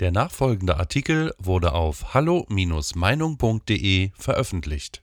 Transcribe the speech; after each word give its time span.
Der 0.00 0.10
nachfolgende 0.10 0.76
Artikel 0.76 1.32
wurde 1.38 1.72
auf 1.72 2.14
hallo-meinung.de 2.14 4.10
veröffentlicht. 4.18 5.02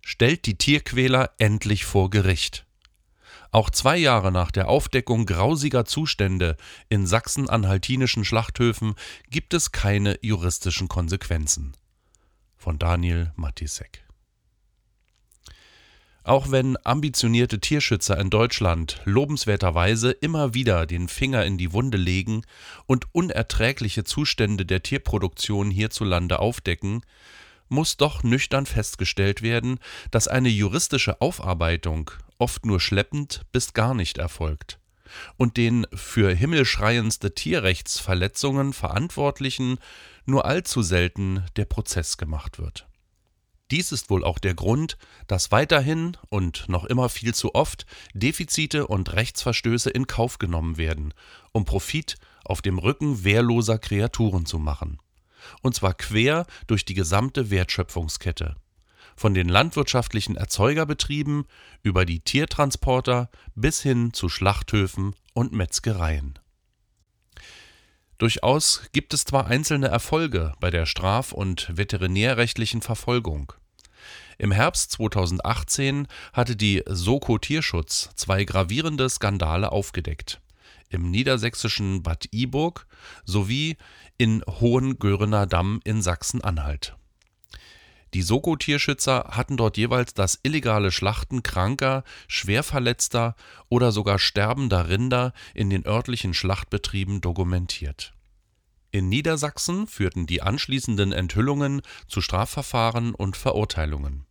Stellt 0.00 0.46
die 0.46 0.56
Tierquäler 0.56 1.30
endlich 1.38 1.84
vor 1.84 2.08
Gericht. 2.10 2.66
Auch 3.50 3.70
zwei 3.70 3.96
Jahre 3.96 4.32
nach 4.32 4.50
der 4.50 4.68
Aufdeckung 4.68 5.26
grausiger 5.26 5.84
Zustände 5.84 6.56
in 6.88 7.06
sachsen-anhaltinischen 7.06 8.24
Schlachthöfen 8.24 8.94
gibt 9.30 9.54
es 9.54 9.72
keine 9.72 10.18
juristischen 10.22 10.88
Konsequenzen. 10.88 11.76
Von 12.56 12.78
Daniel 12.78 13.32
Matisek 13.36 14.03
auch 16.24 16.50
wenn 16.50 16.76
ambitionierte 16.84 17.60
Tierschützer 17.60 18.18
in 18.18 18.30
Deutschland 18.30 19.00
lobenswerterweise 19.04 20.10
immer 20.10 20.54
wieder 20.54 20.86
den 20.86 21.08
Finger 21.08 21.44
in 21.44 21.58
die 21.58 21.72
Wunde 21.72 21.98
legen 21.98 22.42
und 22.86 23.06
unerträgliche 23.12 24.04
Zustände 24.04 24.64
der 24.64 24.82
Tierproduktion 24.82 25.70
hierzulande 25.70 26.38
aufdecken, 26.38 27.02
muss 27.68 27.96
doch 27.96 28.22
nüchtern 28.22 28.66
festgestellt 28.66 29.42
werden, 29.42 29.78
dass 30.10 30.26
eine 30.26 30.48
juristische 30.48 31.20
Aufarbeitung 31.20 32.10
oft 32.38 32.64
nur 32.66 32.80
schleppend 32.80 33.42
bis 33.52 33.74
gar 33.74 33.94
nicht 33.94 34.18
erfolgt 34.18 34.78
und 35.36 35.56
den 35.56 35.86
für 35.92 36.34
himmelschreiendste 36.34 37.34
Tierrechtsverletzungen 37.34 38.72
Verantwortlichen 38.72 39.78
nur 40.24 40.44
allzu 40.44 40.82
selten 40.82 41.44
der 41.56 41.66
Prozess 41.66 42.16
gemacht 42.16 42.58
wird. 42.58 42.86
Dies 43.70 43.92
ist 43.92 44.10
wohl 44.10 44.24
auch 44.24 44.38
der 44.38 44.54
Grund, 44.54 44.98
dass 45.26 45.50
weiterhin 45.50 46.16
und 46.28 46.68
noch 46.68 46.84
immer 46.84 47.08
viel 47.08 47.34
zu 47.34 47.54
oft 47.54 47.86
Defizite 48.12 48.86
und 48.86 49.12
Rechtsverstöße 49.14 49.90
in 49.90 50.06
Kauf 50.06 50.38
genommen 50.38 50.76
werden, 50.76 51.14
um 51.52 51.64
Profit 51.64 52.16
auf 52.44 52.60
dem 52.60 52.78
Rücken 52.78 53.24
wehrloser 53.24 53.78
Kreaturen 53.78 54.44
zu 54.44 54.58
machen. 54.58 54.98
Und 55.62 55.74
zwar 55.74 55.94
quer 55.94 56.46
durch 56.66 56.84
die 56.84 56.94
gesamte 56.94 57.50
Wertschöpfungskette. 57.50 58.56
Von 59.16 59.32
den 59.32 59.48
landwirtschaftlichen 59.48 60.36
Erzeugerbetrieben 60.36 61.44
über 61.82 62.04
die 62.04 62.20
Tiertransporter 62.20 63.30
bis 63.54 63.80
hin 63.80 64.12
zu 64.12 64.28
Schlachthöfen 64.28 65.14
und 65.32 65.52
Metzgereien. 65.52 66.38
Durchaus 68.24 68.80
gibt 68.92 69.12
es 69.12 69.26
zwar 69.26 69.48
einzelne 69.48 69.88
Erfolge 69.88 70.54
bei 70.58 70.70
der 70.70 70.86
straf- 70.86 71.32
und 71.32 71.68
veterinärrechtlichen 71.76 72.80
Verfolgung. 72.80 73.52
Im 74.38 74.50
Herbst 74.50 74.92
2018 74.92 76.08
hatte 76.32 76.56
die 76.56 76.82
Soko 76.86 77.36
Tierschutz 77.36 78.08
zwei 78.14 78.44
gravierende 78.44 79.10
Skandale 79.10 79.72
aufgedeckt. 79.72 80.40
Im 80.88 81.10
niedersächsischen 81.10 82.02
Bad 82.02 82.24
Iburg 82.32 82.86
sowie 83.26 83.76
in 84.16 84.42
Hohengörener 84.48 85.44
Damm 85.44 85.82
in 85.84 86.00
Sachsen-Anhalt 86.00 86.96
die 88.14 88.22
Soko-Tierschützer 88.22 89.26
hatten 89.30 89.56
dort 89.56 89.76
jeweils 89.76 90.14
das 90.14 90.38
illegale 90.44 90.92
Schlachten 90.92 91.42
kranker, 91.42 92.04
schwerverletzter 92.28 93.34
oder 93.68 93.90
sogar 93.90 94.20
sterbender 94.20 94.88
Rinder 94.88 95.32
in 95.52 95.68
den 95.68 95.84
örtlichen 95.84 96.32
Schlachtbetrieben 96.32 97.20
dokumentiert. 97.20 98.13
In 98.94 99.08
Niedersachsen 99.08 99.88
führten 99.88 100.28
die 100.28 100.40
anschließenden 100.40 101.10
Enthüllungen 101.10 101.82
zu 102.06 102.20
Strafverfahren 102.20 103.12
und 103.12 103.36
Verurteilungen. 103.36 104.24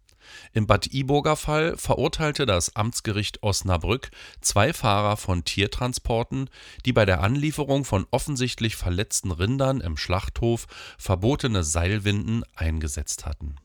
Im 0.53 0.67
Bad 0.67 0.93
Iburger 0.93 1.35
Fall 1.35 1.75
verurteilte 1.75 2.45
das 2.45 2.73
Amtsgericht 2.77 3.43
Osnabrück 3.43 4.09
zwei 4.39 4.71
Fahrer 4.71 5.17
von 5.17 5.43
Tiertransporten, 5.43 6.49
die 6.85 6.93
bei 6.93 7.03
der 7.03 7.21
Anlieferung 7.21 7.83
von 7.83 8.07
offensichtlich 8.09 8.77
verletzten 8.77 9.31
Rindern 9.31 9.81
im 9.81 9.97
Schlachthof 9.97 10.67
verbotene 10.97 11.65
Seilwinden 11.65 12.45
eingesetzt 12.55 13.25
hatten 13.25 13.57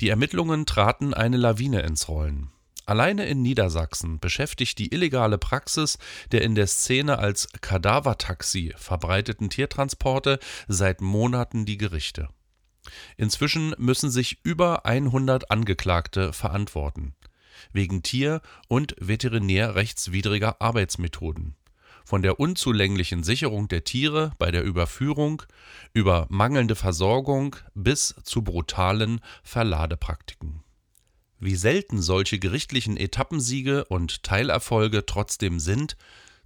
die 0.00 0.10
Ermittlungen 0.10 0.64
traten 0.64 1.12
eine 1.12 1.36
Lawine 1.36 1.80
ins 1.82 2.08
Rollen. 2.08 2.52
Alleine 2.88 3.26
in 3.26 3.42
Niedersachsen 3.42 4.18
beschäftigt 4.18 4.78
die 4.78 4.94
illegale 4.94 5.36
Praxis 5.36 5.98
der 6.32 6.40
in 6.40 6.54
der 6.54 6.66
Szene 6.66 7.18
als 7.18 7.46
Kadavertaxi 7.60 8.72
verbreiteten 8.78 9.50
Tiertransporte 9.50 10.38
seit 10.68 11.02
Monaten 11.02 11.66
die 11.66 11.76
Gerichte. 11.76 12.30
Inzwischen 13.18 13.74
müssen 13.76 14.10
sich 14.10 14.38
über 14.42 14.86
100 14.86 15.50
Angeklagte 15.50 16.32
verantworten 16.32 17.14
wegen 17.72 18.02
tier- 18.02 18.40
und 18.68 18.96
veterinärrechtswidriger 18.98 20.62
Arbeitsmethoden 20.62 21.56
von 22.06 22.22
der 22.22 22.40
unzulänglichen 22.40 23.22
Sicherung 23.22 23.68
der 23.68 23.84
Tiere 23.84 24.32
bei 24.38 24.50
der 24.50 24.64
Überführung 24.64 25.42
über 25.92 26.24
mangelnde 26.30 26.74
Versorgung 26.74 27.56
bis 27.74 28.14
zu 28.22 28.40
brutalen 28.40 29.20
Verladepraktiken. 29.42 30.62
Wie 31.40 31.54
selten 31.54 32.02
solche 32.02 32.38
gerichtlichen 32.38 32.96
Etappensiege 32.96 33.84
und 33.84 34.22
Teilerfolge 34.24 35.06
trotzdem 35.06 35.60
sind, 35.60 35.96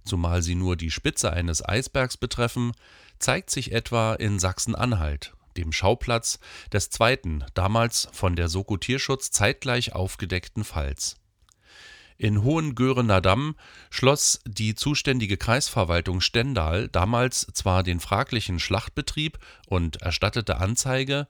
zumal 0.05 0.43
sie 0.43 0.55
nur 0.55 0.75
die 0.75 0.91
Spitze 0.91 1.33
eines 1.33 1.67
Eisbergs 1.67 2.17
betreffen, 2.17 2.73
zeigt 3.17 3.49
sich 3.49 3.71
etwa 3.71 4.13
in 4.13 4.37
Sachsen-Anhalt, 4.37 5.33
dem 5.57 5.71
Schauplatz 5.71 6.39
des 6.71 6.89
zweiten, 6.89 7.43
damals 7.55 8.07
von 8.11 8.35
der 8.35 8.49
Soko 8.49 8.77
Tierschutz 8.77 9.31
zeitgleich 9.31 9.93
aufgedeckten 9.93 10.63
Falls. 10.63 11.15
In 12.17 12.43
Hohengörener 12.43 13.21
Damm 13.21 13.55
schloss 13.89 14.41
die 14.45 14.75
zuständige 14.75 15.37
Kreisverwaltung 15.37 16.21
Stendal 16.21 16.87
damals 16.87 17.47
zwar 17.53 17.81
den 17.81 17.99
fraglichen 17.99 18.59
Schlachtbetrieb 18.59 19.39
und 19.67 20.01
erstattete 20.03 20.57
Anzeige, 20.57 21.27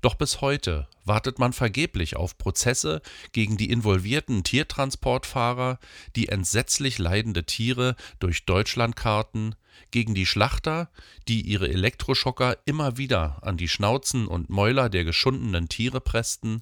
doch 0.00 0.14
bis 0.14 0.40
heute 0.40 0.88
wartet 1.04 1.38
man 1.38 1.52
vergeblich 1.52 2.16
auf 2.16 2.38
Prozesse 2.38 3.02
gegen 3.32 3.56
die 3.56 3.70
involvierten 3.70 4.44
Tiertransportfahrer, 4.44 5.78
die 6.16 6.28
entsetzlich 6.28 6.98
leidende 6.98 7.44
Tiere 7.44 7.96
durch 8.18 8.44
Deutschland 8.46 8.96
karten, 8.96 9.54
gegen 9.90 10.14
die 10.14 10.26
Schlachter, 10.26 10.90
die 11.26 11.42
ihre 11.42 11.68
Elektroschocker 11.68 12.58
immer 12.64 12.96
wieder 12.96 13.38
an 13.42 13.56
die 13.56 13.68
Schnauzen 13.68 14.26
und 14.26 14.50
Mäuler 14.50 14.88
der 14.88 15.04
geschundenen 15.04 15.68
Tiere 15.68 16.00
pressten, 16.00 16.60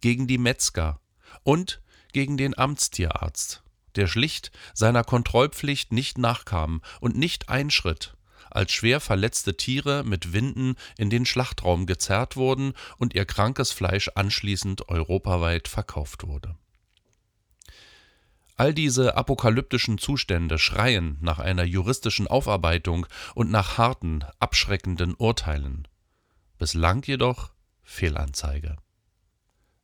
gegen 0.00 0.26
die 0.26 0.38
Metzger 0.38 1.00
und 1.42 1.80
gegen 2.12 2.36
den 2.36 2.56
Amtstierarzt, 2.56 3.62
der 3.96 4.06
schlicht 4.06 4.50
seiner 4.74 5.04
Kontrollpflicht 5.04 5.92
nicht 5.92 6.18
nachkam 6.18 6.82
und 7.00 7.16
nicht 7.16 7.48
einschritt, 7.48 8.14
als 8.50 8.72
schwer 8.72 9.00
verletzte 9.00 9.56
Tiere 9.56 10.04
mit 10.04 10.32
Winden 10.32 10.76
in 10.96 11.10
den 11.10 11.26
Schlachtraum 11.26 11.86
gezerrt 11.86 12.36
wurden 12.36 12.74
und 12.98 13.14
ihr 13.14 13.24
krankes 13.24 13.72
Fleisch 13.72 14.10
anschließend 14.14 14.88
europaweit 14.88 15.68
verkauft 15.68 16.26
wurde. 16.26 16.56
All 18.56 18.74
diese 18.74 19.16
apokalyptischen 19.16 19.96
Zustände 19.96 20.58
schreien 20.58 21.16
nach 21.22 21.38
einer 21.38 21.64
juristischen 21.64 22.26
Aufarbeitung 22.26 23.06
und 23.34 23.50
nach 23.50 23.78
harten, 23.78 24.22
abschreckenden 24.38 25.14
Urteilen. 25.14 25.88
Bislang 26.58 27.02
jedoch 27.06 27.52
Fehlanzeige. 27.82 28.76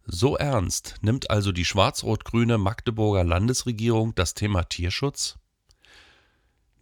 So 0.05 0.37
ernst 0.37 0.97
nimmt 1.01 1.31
also 1.31 1.53
die 1.53 1.65
schwarz-rot-grüne 1.65 2.59
Magdeburger 2.59 3.25
Landesregierung 3.25 4.15
das 4.15 4.35
Thema 4.35 4.65
Tierschutz? 4.65 5.39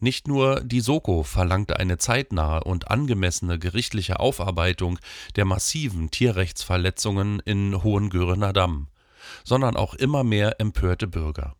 Nicht 0.01 0.29
nur 0.29 0.61
die 0.61 0.81
Soko 0.81 1.23
verlangte 1.23 1.79
eine 1.79 1.99
zeitnahe 1.99 2.65
und 2.65 2.91
angemessene 2.91 3.59
gerichtliche 3.59 4.21
Aufarbeitung 4.21 4.99
der 5.37 5.45
massiven 5.45 6.11
Tierrechtsverletzungen 6.11 7.41
in 7.41 7.83
Hohengörener 7.83 8.53
Damm, 8.53 8.89
sondern 9.45 9.77
auch 9.77 9.95
immer 9.95 10.25
mehr 10.25 10.61
empörte 10.61 11.07
Bürger. 11.07 11.55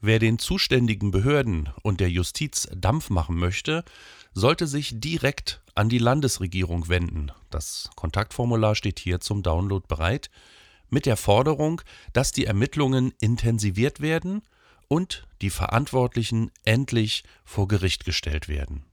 Wer 0.00 0.20
den 0.20 0.38
zuständigen 0.38 1.10
Behörden 1.10 1.70
und 1.82 1.98
der 2.00 2.10
Justiz 2.10 2.68
Dampf 2.72 3.10
machen 3.10 3.36
möchte, 3.36 3.84
sollte 4.32 4.68
sich 4.68 5.00
direkt 5.00 5.60
an 5.74 5.88
die 5.88 5.98
Landesregierung 5.98 6.88
wenden. 6.88 7.32
Das 7.50 7.90
Kontaktformular 7.96 8.76
steht 8.76 9.00
hier 9.00 9.20
zum 9.20 9.42
Download 9.42 9.84
bereit 9.88 10.30
mit 10.88 11.06
der 11.06 11.16
Forderung, 11.16 11.82
dass 12.12 12.30
die 12.30 12.44
Ermittlungen 12.46 13.12
intensiviert 13.20 14.00
werden 14.00 14.42
und 14.88 15.28
die 15.42 15.50
Verantwortlichen 15.50 16.50
endlich 16.64 17.22
vor 17.44 17.68
Gericht 17.68 18.04
gestellt 18.04 18.48
werden. 18.48 18.84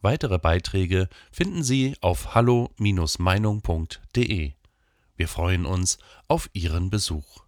Weitere 0.00 0.38
Beiträge 0.38 1.08
finden 1.32 1.64
Sie 1.64 1.96
auf 2.00 2.34
hallo-meinung.de. 2.34 4.52
Wir 5.16 5.28
freuen 5.28 5.66
uns 5.66 5.98
auf 6.28 6.48
Ihren 6.52 6.90
Besuch. 6.90 7.47